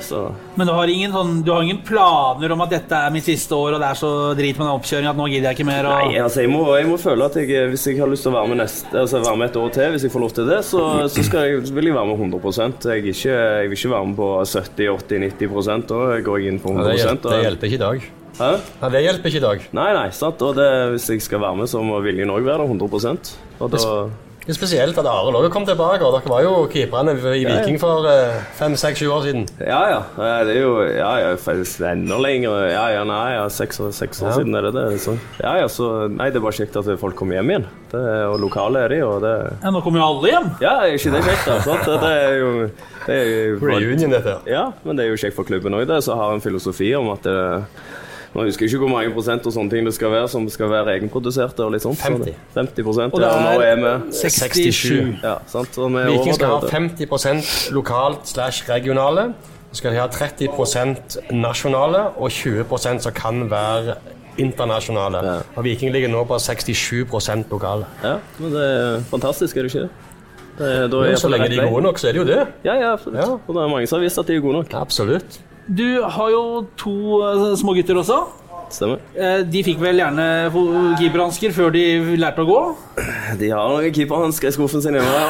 [0.58, 3.54] Men du har, ingen, sånn, du har ingen planer om at dette er mitt siste
[3.54, 5.86] år, og det er så drit med den oppkjøringen at nå gidder jeg ikke mer?
[5.86, 6.08] Og...
[6.08, 8.36] Nei, altså jeg må, jeg må føle at jeg, hvis jeg har lyst til å
[8.40, 10.58] være med, neste, altså være med et år til, hvis jeg får lov til det,
[10.66, 10.82] så,
[11.14, 14.18] så skal jeg, vil jeg være med 100 jeg, ikke, jeg vil ikke være med
[14.18, 18.10] på 70-80-90 Da går jeg inn på 100 det, hjelper, det hjelper ikke i dag.
[18.32, 18.50] Hæ?
[18.80, 19.64] Nei, det hjelper ikke i dag.
[19.78, 20.42] Nei, nei, sant.
[20.42, 23.74] Og det, hvis jeg skal være med, så må viljen òg være der 100% Og
[23.76, 23.86] da
[24.42, 26.02] Det er spesielt at Arild òg kom tilbake.
[26.02, 29.44] og Dere var jo keeperne i Viking for eh, fem, seks, sju år siden.
[29.62, 30.00] Ja, ja.
[30.42, 32.56] Det er jo ja, ja, faktisk enda lenger.
[32.72, 34.34] Ja, ja, nei, ja, seks seks år Ja.
[34.40, 34.98] siden er det det.
[35.04, 37.68] Så, ja, ja, så Nei, det er bare kjekt at folk kommer hjem igjen.
[37.92, 38.02] Det,
[38.32, 40.50] og lokale er de, og det Ja, nå kommer jo alle hjem.
[40.64, 41.60] Ja, er ikke det kjekt, da?
[41.62, 41.86] Sant?
[42.02, 42.52] Det er jo
[43.06, 44.36] det er jo Reunion, dette.
[44.50, 46.02] Ja, men det er jo kjekt for klubben òg, det.
[46.02, 47.38] Så har en filosofi om at det,
[48.32, 50.70] Nå husker jeg ikke hvor mange prosent og sånne ting det skal være som skal
[50.72, 51.64] være egenproduserte.
[51.66, 52.00] og litt sånt.
[52.00, 52.32] 50.
[52.54, 55.18] 50 prosent, Og det ja, og nå er vi 67.
[55.22, 55.76] Ja, sant.
[55.76, 59.34] Og vi Viking skal ha 50% lokalt slash regionale.
[59.72, 63.96] Så skal de ha 30% nasjonale og 20% som kan være
[64.40, 65.20] internasjonale.
[65.26, 65.36] Ja.
[65.56, 67.84] Og Viking ligger nå på 67% lokale.
[68.04, 69.90] Ja, men det er fantastisk, er det ikke det?
[70.58, 72.28] det er, da er Men så lenge de er gode nok, så er det jo
[72.28, 72.42] det.
[72.64, 73.20] Ja, ja, absolutt.
[73.20, 73.30] Ja.
[73.32, 74.74] Og det er mange som har visst at de er gode nok.
[74.80, 75.40] Absolutt.
[75.68, 76.44] Du har jo
[76.80, 76.94] to
[77.60, 78.22] små gutter også.
[78.72, 79.00] Stemmer.
[79.12, 80.24] Eh, De fikk vel gjerne
[80.96, 81.82] keeperhansker før de
[82.16, 82.60] lærte å gå.
[83.40, 85.26] De har noen keeperhansker i skuffen sin hjemme.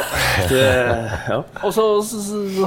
[0.52, 1.40] ja.
[1.66, 1.86] Og så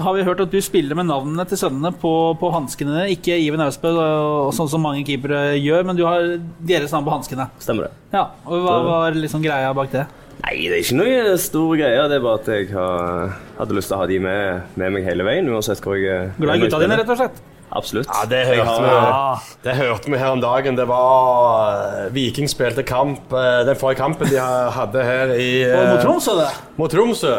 [0.03, 3.05] har vi hørt at du spiller med navnene til sønnene på, på hanskene.
[3.15, 6.27] Ikke Iven Austbø, og sånn som mange keepere gjør, men du har
[6.59, 7.47] deres navn på hanskene.
[7.63, 7.95] Stemmer det.
[8.19, 10.05] Ja, og Hva var liksom greia bak det?
[10.43, 12.03] Nei, det er ikke noe stor greie.
[12.11, 15.07] Det er bare at jeg har, hadde lyst til å ha de med, med meg
[15.07, 15.47] hele veien.
[15.49, 17.39] uansett hvor jeg Glad i gutta dine, rett og slett?
[17.71, 18.07] Absolutt.
[18.07, 20.77] Ja, det hørte, vi, det hørte vi her om dagen.
[20.77, 25.89] Det var eh, Viking spilte kamp eh, Den forrige kampen de hadde her i eh,
[25.91, 26.51] mot Tromsø, det.
[26.77, 27.33] Mot Tromsø.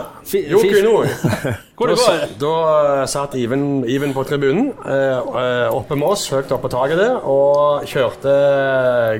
[0.51, 1.09] Joku Nord.
[1.77, 2.31] Hvor det Da, går?
[2.41, 2.53] da
[3.01, 6.97] da satt Iven, Iven på tribunen eh, eh, oppe med oss, høyt oppe på taket
[7.03, 8.33] der, og kjørte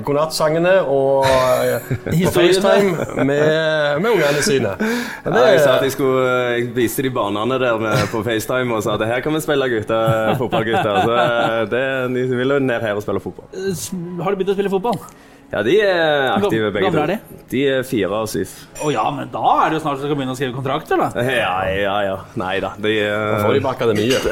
[0.07, 1.91] godnattsangene og eh,
[2.25, 4.73] på FaceTime med, med ungene sine.
[5.27, 8.73] Det, Ja, jeg sa at jeg skulle Jeg viste de banene der med, på FaceTime
[8.77, 11.01] og sa at her kan vi spille gutter, fotballgutter.
[11.05, 13.49] Så eh, det, de vil jo ned her og spille fotball.
[14.23, 14.97] Har du begynt å spille fotball?
[15.47, 17.05] Ja, de er aktive begge to.
[17.47, 18.51] De er fire og syv.
[18.83, 21.15] Å ja, men da er det jo snart du skal begynne å skrive kontrakt, eller?
[21.23, 22.19] Ja, ja, ja.
[22.39, 22.73] Nei da.
[22.83, 24.27] De Da får de på akademiet.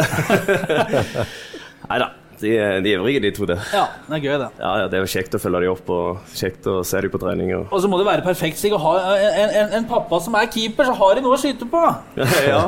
[1.89, 2.11] Nei da.
[2.35, 3.55] De er, de er ivrige, de to, det.
[3.71, 4.47] Ja, det er gøy, det.
[4.59, 7.21] Ja, ja, Det er kjekt å følge dem opp og kjekt å se dem på
[7.21, 7.53] trening.
[7.55, 7.69] Og...
[7.71, 10.89] Og så må det være perfekt å ha en, en, en pappa som er keeper,
[10.89, 11.83] så har de noe å skyte på.
[12.51, 12.61] ja.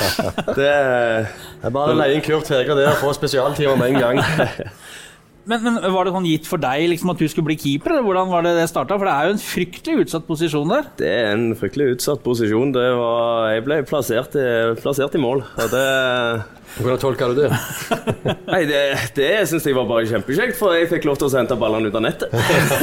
[0.58, 3.96] Det er Det er bare å leie inn Kurt Hege der og få spesialtimer med
[3.96, 4.20] en gang.
[5.46, 8.02] Men, men var det sånn gitt for deg liksom, at du skulle bli keeper, eller
[8.02, 8.96] hvordan var det det starta?
[8.98, 10.88] For det er jo en fryktelig utsatt posisjon der.
[10.98, 12.72] Det er en fryktelig utsatt posisjon.
[12.74, 14.46] Det var, jeg ble plassert i,
[14.82, 15.44] plassert i mål.
[15.46, 15.86] Og det,
[16.80, 17.50] Hvordan tolker du det?
[18.52, 18.80] nei, det,
[19.16, 21.96] det syns jeg var bare kjempekjekt, for jeg fikk lov til å hente ballene ut
[21.96, 22.28] av nettet.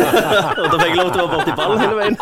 [0.63, 2.15] og da fikk jeg lov til å være borti ballen hele veien.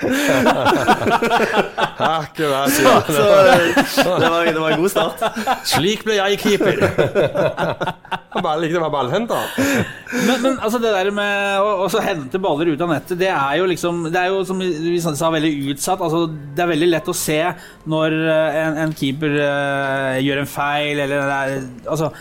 [2.00, 2.72] Akkurat.
[2.72, 3.02] Så Ja.
[4.18, 5.22] det var, det var en god start.
[5.68, 6.76] Slik ble jeg keeper.
[8.30, 9.42] Jeg bare likte å være ballhenter.
[10.12, 13.30] Men, men altså det der med å å så hente baller ut av nettet, det
[13.32, 15.98] er jo liksom Det er jo som vi sa, veldig utsatt.
[15.98, 17.40] Altså, det er veldig lett å se
[17.90, 21.56] når eh, en, en keeper uh, gjør en feil, eller det er,
[21.90, 22.12] altså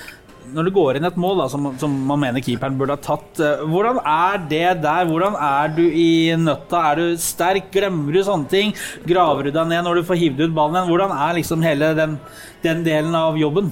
[0.56, 3.40] når det går inn et mål da, som, som man mener keeperen burde ha tatt,
[3.44, 5.08] eh, hvordan er det der?
[5.10, 6.08] Hvordan er du i
[6.40, 6.82] nøtta?
[6.92, 7.70] Er du sterk?
[7.74, 8.74] Glemmer du sånne ting?
[9.10, 10.92] Graver du deg ned når du får hivd ut ballen igjen?
[10.94, 12.18] Hvordan er liksom hele den,
[12.66, 13.72] den delen av jobben?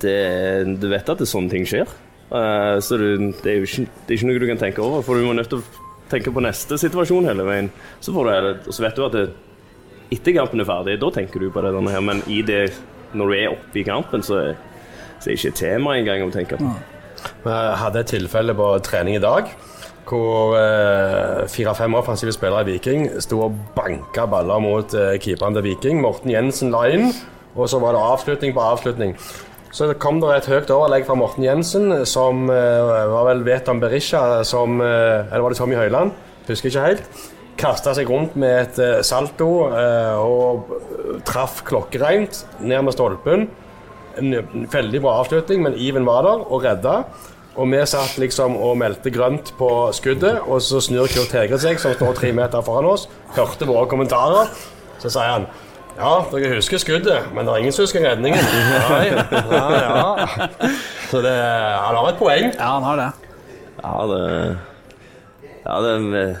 [0.00, 0.16] Det,
[0.80, 1.90] du vet at det, sånne ting skjer.
[2.30, 3.06] Eh, så du,
[3.42, 5.50] det er jo ikke, er ikke noe du kan tenke over, for du må nødt
[5.52, 7.68] til å tenke på neste situasjon hele veien.
[8.02, 9.26] Så, du, så vet du at det,
[10.14, 12.62] etter kampen er ferdig, da tenker du på det denne her, men det,
[13.14, 14.58] når du er oppe i kampen, så, er-
[15.20, 16.70] så det er ikke tema engang å tenke på.
[17.44, 19.52] Vi hadde et tilfelle på trening i dag
[20.10, 25.68] hvor eh, fire-fem offensive spillere i Viking sto og banka baller mot eh, keeperen til
[25.68, 26.00] Viking.
[26.02, 27.12] Morten Jensen la inn,
[27.54, 29.14] og så var det avslutning på avslutning.
[29.70, 34.42] Så kom det et høyt overlegg fra Morten Jensen, som eh, var vel Veton Berisha
[34.46, 36.16] som eh, Eller var det Tommy Høiland?
[36.48, 37.22] Husker ikke helt.
[37.60, 43.46] Kasta seg rundt med et eh, salto eh, og traff klokkereint ned med stolpen.
[44.18, 46.96] En veldig bra avslutning, men Even var der og redda.
[47.60, 51.80] Og vi satt liksom og meldte grønt på skuddet, og så snur Kurt Hegre seg,
[51.82, 54.52] som står tre meter foran oss, hørte våre kommentarer.
[55.02, 55.50] Så sier han
[55.98, 58.40] ja, dere husker skuddet, men det er ingen som husker redningen.
[58.92, 60.48] Nei, ja, ja.
[61.10, 62.46] Så det, han har et poeng.
[62.54, 63.08] Ja, han har det.
[63.80, 64.22] Ja, det,
[65.66, 66.36] ja, det jeg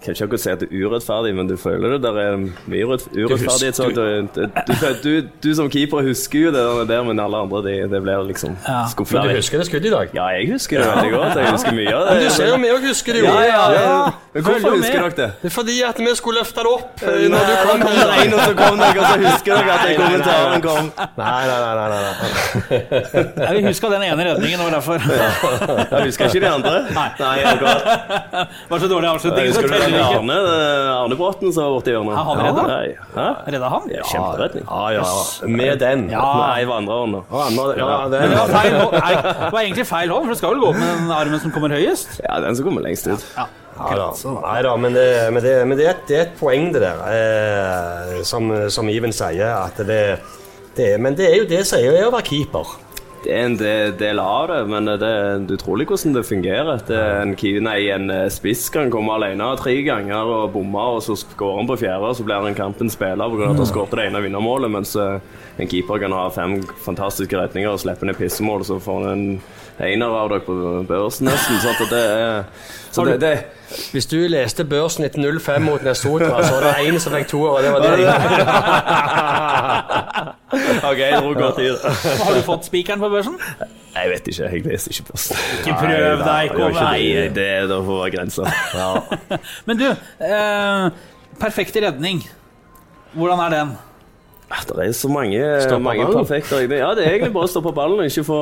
[0.00, 2.84] kan ikke akkurat si at det er urettferdig, men du føler det der er mye
[2.88, 3.76] urett- urettferdighet.
[3.76, 7.74] Så du, du, du, du som keeper husker jo det der, men alle andre det,
[7.92, 8.86] det blir liksom Ja.
[9.10, 10.08] Men du husker det skuddet i dag?
[10.16, 11.36] Ja, jeg husker det veldig godt.
[11.36, 12.14] Jeg husker mye av det.
[12.16, 13.26] Men du ser jo vi òg husker det jo.
[13.26, 14.10] Ja, ja, ja.
[14.34, 15.10] Men hvorfor husker med.
[15.10, 15.28] dere det?
[15.42, 17.94] Det er fordi at vi skulle løfte det opp eh, Nei, når du kom Nei,
[18.00, 20.90] nei, en, og så kom dere, og så husker dere at den kommentaren kom.
[21.18, 21.74] Nei, nei, nei.
[21.80, 22.14] nei, nei.
[23.40, 26.74] Ja, vi huska den ene redningen, var derfor Jeg husker ikke de andre.
[26.94, 27.08] Nei.
[27.20, 28.56] Nei, akkurat.
[28.70, 29.89] var så dårlig avslutning.
[29.98, 32.14] Arne, eh, Arne Bråten som var borti hjørnet?
[32.14, 32.64] Ja, han redda?
[32.70, 32.88] Nei.
[33.16, 33.26] Hæ?
[33.54, 33.88] Redda han?
[33.90, 34.64] Ja, Kjemperedning.
[34.70, 35.04] Ja, ja.
[35.48, 36.04] Med den.
[36.12, 36.22] Ja.
[36.40, 37.22] Nei, var andre hånda.
[37.80, 40.54] Ja, det, det var, feil, hånd- nei, det var egentlig feil hånd, for det skal
[40.54, 42.20] vel gå med den armen som kommer høyest?
[42.24, 43.24] Ja, den som kommer lengst ut.
[43.36, 43.46] Ja.
[43.80, 44.08] Ja da.
[44.44, 46.82] Nei da, men, det, men, det, men det, er, et- det er et poeng, det
[46.84, 46.98] der.
[47.08, 49.54] Eh, som, som Iven sier.
[49.64, 50.18] At det,
[50.76, 52.74] det, men det er jo det som er å være keeper.
[53.20, 56.80] Det er en del, av det, men det er utrolig hvordan det fungerer.
[56.88, 57.34] Det en,
[57.66, 61.68] nei, en eh, spiss kan komme alene tre ganger og bomme, og så skårer han
[61.68, 63.50] på fjerde, og så blir han kampens spiller pga.
[63.50, 65.20] at han skåret det ene vinnermålet, mens eh,
[65.60, 69.40] en keeper kan ha fem fantastiske redninger og slippe ned pissemål, så får han en
[69.80, 70.56] ener av dere på
[70.88, 71.60] børsen nesten.
[71.60, 72.44] Så det er
[72.90, 73.38] så det, det,
[73.92, 77.42] Hvis du leste børsen etter 05 mot Nesotra, så var det én som fikk to,
[77.52, 77.90] og det var det.
[80.90, 81.92] OK, jeg dro godt i det.
[82.22, 83.36] Har du fått spikeren på børsen?
[83.94, 85.38] Jeg vet ikke, jeg leser ikke børsen.
[85.60, 87.34] Ikke prøv deg, kom Nei, igjen.
[87.36, 88.50] det, det får være grensa.
[89.68, 90.84] Men du, eh,
[91.40, 92.22] perfekte redning.
[93.16, 93.72] Hvordan er den?
[94.50, 95.38] Ah, Det er så mange,
[95.78, 96.24] mange ballen.
[96.26, 98.38] perfekte Ja, det er egentlig bare å stå på ballen og ikke få,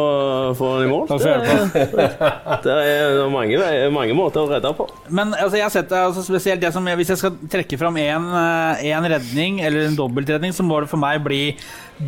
[0.57, 1.03] få den i mål.
[1.11, 2.07] Det,
[2.65, 3.59] det er mange,
[3.93, 4.87] mange måter å redde på.
[5.13, 8.01] Men altså, jeg har sett det altså, spesielt det som Hvis jeg skal trekke fram
[8.01, 11.43] én redning, eller en dobbeltredning, så må det for meg bli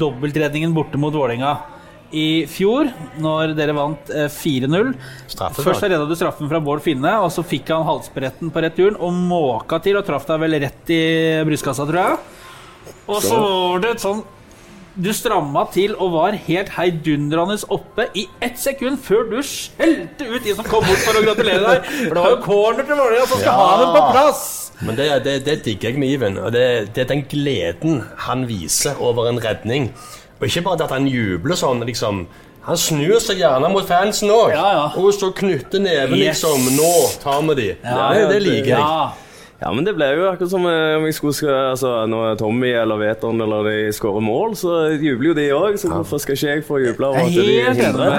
[0.01, 1.59] dobbeltredningen borte mot Vålerenga
[2.11, 2.89] i fjor,
[3.23, 4.95] når dere vant eh, 4-0.
[5.61, 8.99] Først så redda du straffen fra Bård Finne, og så fikk han halsbretten på returen
[8.99, 11.03] og måka til og traff deg vel rett i
[11.47, 12.40] brystkassa, tror jeg.
[13.11, 14.21] Og så var det et sånn
[15.01, 20.43] Du stramma til og var helt heidundrende oppe i ett sekund før du skjelte ut
[20.45, 21.87] de som kom bort for å gratulere deg.
[22.09, 23.55] For det var jo corner til Vålerenga som skal Ja.
[23.61, 24.43] ha dem på plass.
[24.83, 26.39] Men det, det, det digger jeg med Iven.
[26.43, 29.91] Og det, det er den gleden han viser over en redning.
[30.41, 32.25] Og ikke bare at han jubler sånn, liksom.
[32.67, 34.51] Han snur seg gjerne mot fansen òg.
[34.53, 34.85] Ja, ja.
[35.01, 36.43] Og så knytter neven, Yes.
[36.43, 36.67] liksom.
[36.77, 36.93] Nå
[37.23, 37.69] tar vi de.
[37.85, 39.30] Ja, det, det liker jeg.
[39.61, 39.71] Ja.
[39.77, 42.97] Men det ble jo akkurat som eh, om jeg skulle skal, altså, Når Tommy eller
[43.01, 45.77] Veton eller de skårer mål, så jubler jo de òg.
[45.81, 48.15] Så hvorfor skal ikke jeg få juble over at de er helt hindrer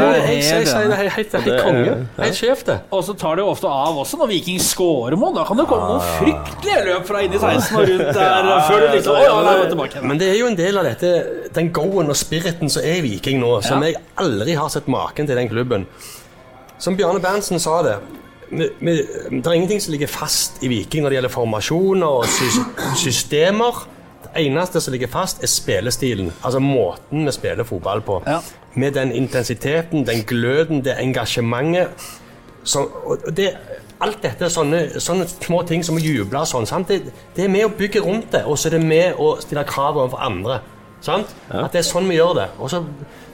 [1.02, 1.34] er helt,
[1.66, 1.96] konge.
[2.20, 2.78] Helt sjef, det.
[2.94, 5.34] Og så tar det jo ofte av også når Viking skårer mål.
[5.40, 8.88] Da kan det komme noen fryktelige løp fra inni 16 og rundt der før du
[9.00, 10.06] liksom Å, ja, nei, tilbake.
[10.14, 11.12] Men det er jo en del av dette,
[11.58, 13.92] den go-en og spiriten som er Viking nå, som Ja.
[13.96, 15.90] jeg aldri har sett maken til den klubben.
[16.82, 17.98] Som Bjarne Berntsen sa det,
[18.52, 18.96] vi, vi,
[19.32, 22.50] det er ingenting som ligger fast i Viking når det gjelder formasjoner og sy
[23.00, 23.86] systemer.
[24.22, 26.32] Det eneste som ligger fast, er spillestilen.
[26.44, 28.22] Altså måten vi spiller fotball på.
[28.28, 28.40] Ja.
[28.76, 32.10] Med den intensiteten, den gløden, det engasjementet.
[32.64, 32.86] Så,
[33.36, 33.50] det,
[34.02, 36.68] alt dette er sånne, sånne små ting som å juble og sånn.
[36.70, 36.92] Sant?
[36.92, 39.66] Det, det er med å bygge rundt det, og så er det med å stille
[39.68, 40.62] krav overfor andre.
[41.02, 41.34] Sant?
[41.50, 42.48] At det er sånn vi gjør det.
[42.62, 42.86] Og så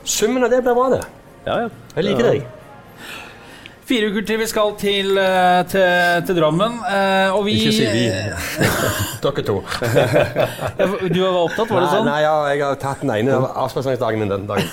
[0.08, 1.02] Summen av det blir bra, det.
[1.44, 1.72] Ja, ja.
[1.98, 2.46] Jeg liker deg.
[3.88, 6.74] Fire uker til vi skal til, eh, til, til Drammen.
[6.92, 8.02] eh, Og vi Ikke si vi.
[9.24, 9.56] Dere to.
[11.08, 12.08] Du var opptatt, var det sånn?
[12.10, 14.68] nei, ja, jeg har tatt den ene avspaseringsdagen min den dagen.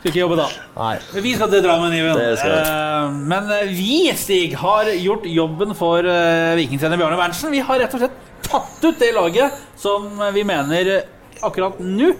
[0.00, 0.46] Skal ikke jobbe da.
[0.76, 0.92] Nei.
[1.24, 2.20] Vi skal til Drammen, Iven.
[2.20, 6.04] Eh, Men vi, Stig, har gjort jobben for
[6.60, 7.52] vikingtrener Bjarne Berntsen.
[7.54, 11.00] Vi har rett og slett tatt ut det laget som vi mener
[11.46, 12.10] akkurat nå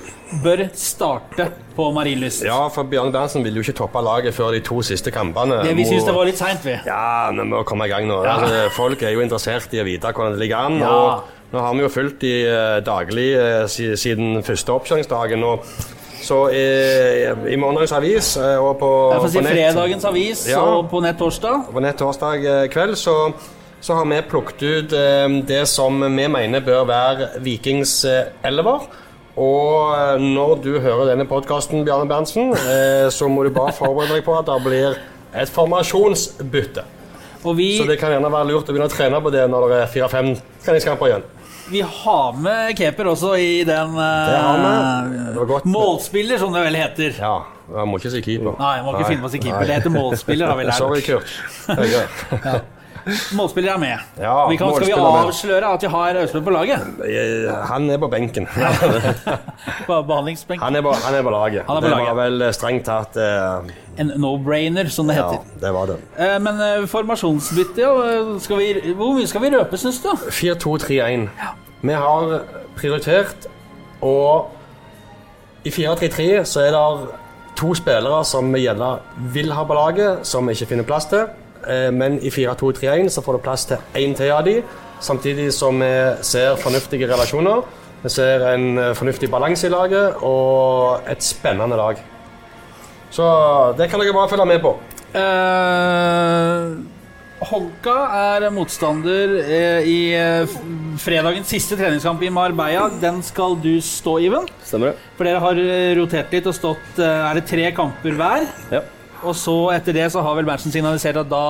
[0.45, 2.45] bør starte på Marienlyst.
[2.47, 5.61] Ja, for Bjørn Berntsen ville jo ikke toppe laget før de to siste kampene.
[5.67, 6.77] Det vi syns det var litt seint, vi.
[6.87, 8.23] Ja, vi må komme i gang nå.
[8.25, 10.81] Altså, folk er jo interessert i å vite hvordan det ligger an.
[10.83, 10.91] Ja.
[10.91, 13.65] Og nå har vi jo fulgt de eh, daglig eh,
[13.99, 15.43] siden første oppkjøringsdagen.
[15.43, 15.65] Og
[16.21, 16.65] så i,
[17.55, 20.61] i morgendagens avis eh, og på, Jeg får si på nett- fredagens avis Ja.
[20.61, 21.65] og på nett torsdag.
[21.73, 23.15] på nett torsdag eh, kveld så,
[23.81, 28.85] så har vi plukket ut eh, det som vi mener bør være Vikings eh, elver.
[29.39, 34.25] Og når du hører denne podkasten, Bjarne Berntsen, eh, så må du bare forberede deg
[34.27, 34.97] på at det blir
[35.39, 36.83] et formasjonsbytte.
[37.57, 39.77] Vi, Så det kan gjerne være lurt å begynne å trene på det når det
[39.85, 41.23] er fire-fem treningskamper igjen.
[41.71, 45.47] vi har med keeper også i den Det.
[45.47, 45.61] Det.
[45.71, 47.15] Målspiller, som det vel heter.
[47.17, 47.37] Ja,
[47.79, 48.59] jeg må ikke si keeper.
[48.59, 49.65] Nei, jeg må ikke finne på å si keeper.
[49.71, 50.83] Det heter målspiller, har vi lært.
[50.83, 51.31] Sorry, Kurt.
[51.71, 52.61] Høyre.
[53.37, 53.99] Målspiller er med.
[54.21, 56.87] Ja, vi kan, skal vi avsløre at vi har Østblad på laget?
[57.07, 58.47] Eh, Han er på benken.
[59.87, 60.63] På behandlingsbenken?
[60.65, 61.65] Han er på, han er på laget.
[61.69, 62.09] Han er på det laget.
[62.17, 65.61] var vel eh, strengt tatt eh, En no-brainer, som det Ja, heter.
[65.65, 65.97] det var det.
[66.19, 70.11] Eh, Men eh, formasjonsbytte, ja, eh, hvor mye skal vi røpe, syns du?
[70.31, 71.29] 4-2-3-1.
[71.83, 72.35] Vi har
[72.77, 73.47] prioritert
[74.05, 74.51] og
[75.65, 77.17] I 4-3-3 så er det
[77.61, 78.95] to spillere som vi gjerne
[79.35, 81.27] vil ha på laget, som vi ikke finner plass til.
[81.69, 84.61] Eh, Men i 4-2-3-1 så får du plass til én til av de,
[85.01, 85.91] samtidig som vi
[86.27, 87.65] ser fornuftige relasjoner.
[88.03, 92.01] Vi ser en eh, fornuftig balanse i laget og et spennende lag.
[93.11, 93.27] Så
[93.77, 94.77] det kan dere bare følge med på.
[95.19, 96.79] Eh,
[97.51, 97.97] Honka
[98.37, 99.31] er motstander
[99.89, 100.13] i
[101.01, 102.91] fredagens siste treningskamp i Marbella.
[103.01, 104.45] Den skal du stå, Iven.
[104.63, 105.07] Stemmer det?
[105.17, 105.61] For dere har
[105.97, 108.45] rotert litt og stått Er det tre kamper hver?
[108.77, 108.83] Ja.
[109.25, 111.45] Og så etter det så har vel Berntsen signalisert at da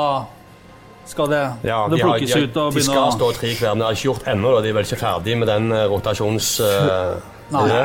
[1.11, 3.51] skal det, Ja, det de, har, plukkes de, ut og de skal begynne stå tre
[3.59, 4.53] hver, men de har ikke gjort ennå.
[4.63, 6.51] De er vel ikke ferdig med den eh, rotasjons...
[6.61, 7.17] Uh,
[7.51, 7.65] Nei.
[7.67, 7.79] det.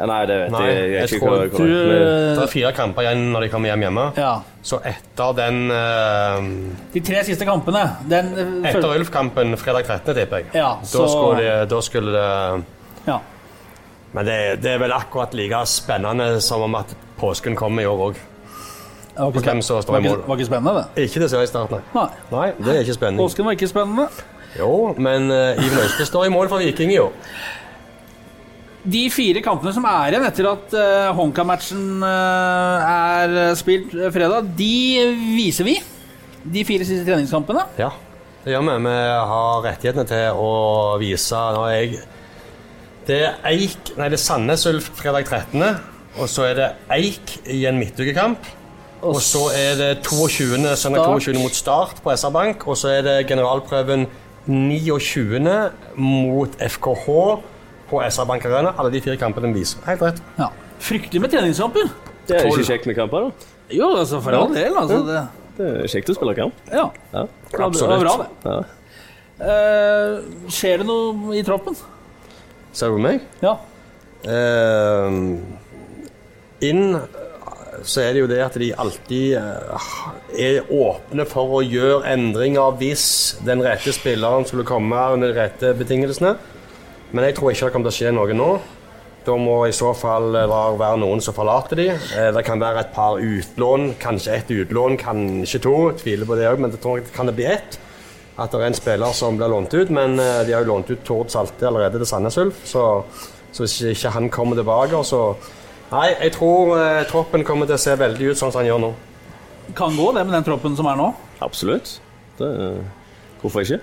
[0.00, 2.42] Ja, nei, det vet Nei, jeg, jeg, jeg ikke tror- hva- hva- Du, men- Det
[2.44, 4.04] er fire kamper igjen når de kommer hjem hjemme.
[4.22, 4.28] Ja.
[4.62, 8.30] Så etter den uh, De tre siste kampene den,
[8.70, 10.46] Etter Ulf-kampen fredag 13., tipper jeg.
[10.54, 12.64] Ja, da, så- skulle de, da skulle det
[13.10, 13.18] ja.
[14.14, 18.06] Men det, det er vel akkurat like spennende som om at påsken kommer i år
[18.12, 18.22] òg.
[19.28, 20.22] Ikke Hvem som står i mål.
[20.26, 21.06] var ikke spennende, det.
[21.06, 22.08] Ikke det i starten, Nei.
[22.32, 23.24] Nei, det er ikke spennende.
[23.24, 24.08] Påsken var ikke spennende.
[24.58, 27.12] Jo, men uh, Iven Øyste står i mål for Viking i år.
[28.80, 34.48] De fire kampene som er igjen etter at uh, Honka-matchen uh, er spilt eh, fredag,
[34.56, 34.76] de
[35.36, 35.76] viser vi.
[36.40, 37.66] De fire siste treningskampene.
[37.78, 37.90] Ja,
[38.44, 38.78] det gjør vi.
[38.88, 38.96] Vi
[39.32, 40.52] har rettighetene til å
[41.02, 41.98] vise Nå er jeg
[43.04, 45.60] Det er Eik Nei, det er Sandnes Ulf fredag 13.,
[46.18, 48.48] og så er det Eik i en midtukekamp.
[49.00, 50.58] Og så er det 22.
[50.76, 51.38] søndag 22.
[51.40, 54.06] mot Start på SR Bank, og så er det generalprøven
[54.46, 55.70] 29.
[55.96, 57.06] mot FKH
[57.90, 58.74] på SR Bank Arena.
[58.78, 59.80] Alle de fire kampene viser.
[59.88, 60.20] Helt rett.
[60.38, 60.50] Ja.
[60.80, 61.88] Fryktelig med treningskamper.
[62.28, 63.54] Det er ikke kjekt med kamper, da.
[63.72, 64.76] Jo, altså for all del.
[64.76, 65.22] Altså, det,
[65.56, 66.60] Det er kjekt å spille kamp.
[66.72, 67.24] ja, Ja.
[67.52, 67.80] Absolutt.
[67.80, 68.28] det var bra, det.
[68.44, 68.60] Ja.
[69.40, 71.76] Uh, skjer det noe i troppen?
[72.76, 73.22] Ser du meg?
[73.40, 73.56] Ja.
[74.28, 75.40] Uh,
[76.60, 76.98] inn
[77.86, 79.86] så er det jo det at de alltid eh,
[80.38, 83.04] er åpne for å gjøre endringer hvis
[83.46, 86.34] den rette spilleren skulle komme under de rette betingelsene.
[87.10, 88.50] Men jeg tror ikke det kommer til å skje noe nå.
[89.26, 91.88] Da må i så fall eh, være noen som forlater de.
[91.92, 95.76] Eh, Det kan være et par utlån, kanskje ett utlån, kanskje to.
[96.00, 96.82] Tviler på det òg, men det
[97.16, 97.78] kan det bli ett.
[98.40, 101.02] At det er en spiller som blir lånt ut, men de har jo lånt ut
[101.04, 102.62] Tord Salte allerede til Sandnes Ulf.
[102.64, 102.84] Så,
[103.52, 105.34] så hvis ikke han kommer tilbake, så
[105.90, 108.82] Nei, jeg tror eh, troppen kommer til å se veldig ut sånn som han gjør
[108.84, 108.90] nå.
[109.78, 111.08] Kan gå, det med den troppen som er nå.
[111.42, 111.96] Absolutt.
[112.38, 112.50] Det,
[113.42, 113.80] hvorfor ikke?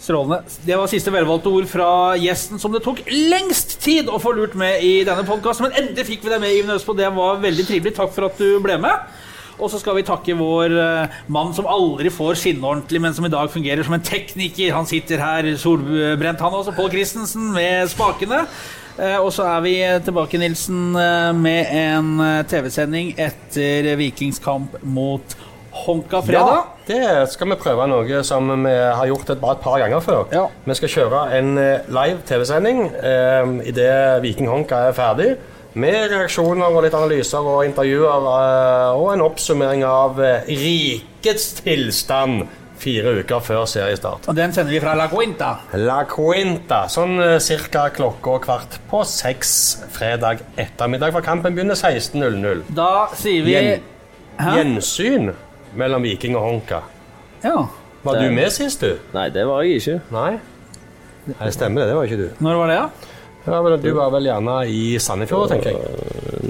[0.00, 0.42] Strålende.
[0.64, 4.56] Det var siste velvalgte ord fra gjesten som det tok lengst tid å få lurt
[4.56, 5.68] med i denne podkasten.
[5.68, 7.00] Men endelig fikk vi deg med, Iven Østfold.
[7.00, 7.96] Det var veldig trivelig.
[7.96, 9.10] Takk for at du ble med.
[9.60, 13.26] Og så skal vi takke vår eh, mann som aldri får skinne ordentlig, men som
[13.28, 14.72] i dag fungerer som en tekniker.
[14.72, 18.46] Han sitter her, solbrent han også, Pål Christensen, med spakene.
[19.00, 24.76] Eh, Og så er vi tilbake, Nilsen, eh, med en eh, TV-sending etter Vikings kamp
[24.82, 25.36] mot
[25.86, 26.48] Honka fredag.
[26.50, 30.02] Ja, det skal vi prøve noe som vi har gjort et, bare et par ganger
[30.04, 30.24] før.
[30.34, 30.48] Ja.
[30.66, 31.54] Vi skal kjøre en
[31.94, 35.30] live TV-sending eh, idet Viking Honka er ferdig.
[35.78, 38.24] Med reaksjoner og litt analyser og intervjuer
[38.98, 42.48] og en oppsummering av rikets tilstand
[42.80, 44.28] fire uker før seriestart.
[44.30, 45.50] Og den sender vi fra La Quinta.
[45.80, 47.38] La Quinta, sånn ca.
[47.44, 49.52] cirka klokka kvart på seks
[49.94, 52.64] fredag ettermiddag, for kampen begynner 16.00.
[52.74, 53.86] Da sier vi Gjen-
[54.56, 55.32] Gjensyn
[55.76, 56.82] mellom Viking og Honka.
[57.44, 57.66] Ja.
[58.02, 58.98] Var Det- du med sist, du?
[59.12, 60.00] Nei, det var jeg ikke.
[60.10, 60.30] Nei?
[61.26, 61.88] Nei, det stemmer det.
[61.88, 62.30] Det var ikke du.
[62.44, 62.90] Når var det, da?
[63.46, 65.80] Ja, men Du var vel gjerne i Sandefjord, tenker jeg.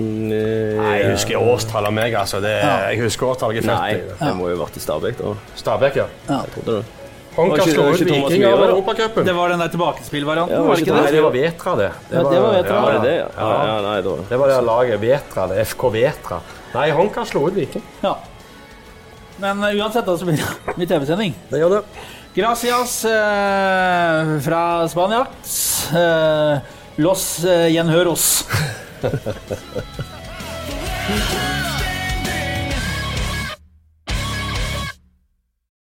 [0.00, 2.40] Nei, jeg husker årstallet av meg, altså.
[2.44, 4.24] Det, jeg husker årstallet jeg er Nei, født i.
[4.28, 5.34] jeg må jo ha vært i Stabæk, da.
[5.60, 6.08] Stabæk, ja.
[6.28, 6.96] Jeg trodde det.
[7.36, 8.62] Honka Var slo ut Viking av?
[8.66, 9.26] Europacupen.
[9.26, 11.12] Det var den der tilbakespillvarianten, Ja, var det ikke Nei, det?
[11.14, 11.90] det var Vetra, det.
[12.10, 12.80] Ja, det var Vetra.
[12.80, 13.28] Var det det, ja?
[13.36, 13.50] ja.
[13.50, 14.24] Ja, ja nei.
[14.28, 15.60] Det var det laget Vetra, det.
[15.70, 16.40] FK Vetra.
[16.74, 17.84] Nei, Honka slo ut Viking.
[18.02, 18.16] Ja.
[19.40, 21.38] Men uh, uansett, da, så blir det blir TV-sending.
[21.52, 21.84] Det gjør det.
[22.34, 25.24] Gracias uh, fra Spania.
[25.90, 26.58] Uh,
[27.00, 28.28] los eh, gjenhøros.
[29.00, 31.59] 哈哈哈哈